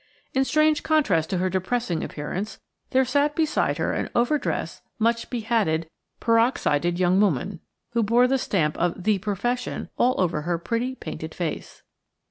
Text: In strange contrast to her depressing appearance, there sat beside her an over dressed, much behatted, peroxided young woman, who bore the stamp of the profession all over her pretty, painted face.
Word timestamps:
In 0.33 0.43
strange 0.45 0.81
contrast 0.81 1.29
to 1.29 1.37
her 1.37 1.47
depressing 1.47 2.03
appearance, 2.03 2.59
there 2.89 3.05
sat 3.05 3.35
beside 3.35 3.77
her 3.77 3.93
an 3.93 4.09
over 4.15 4.39
dressed, 4.39 4.81
much 4.97 5.29
behatted, 5.29 5.87
peroxided 6.19 6.97
young 6.97 7.21
woman, 7.21 7.59
who 7.91 8.01
bore 8.01 8.27
the 8.27 8.39
stamp 8.39 8.75
of 8.79 9.03
the 9.03 9.19
profession 9.19 9.89
all 9.97 10.19
over 10.19 10.41
her 10.41 10.57
pretty, 10.57 10.95
painted 10.95 11.35
face. 11.35 11.83